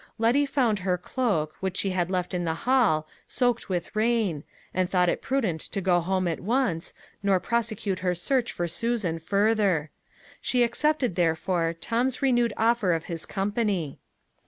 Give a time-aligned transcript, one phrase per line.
[0.17, 4.43] Letty found her cloak, which she had left in the hall, soaked with rain,
[4.73, 9.19] and thought it prudent to go home at once, nor prosecute her search for Susan
[9.19, 9.91] further.
[10.41, 13.99] She accepted, therefore, Tom's renewed offer of his company.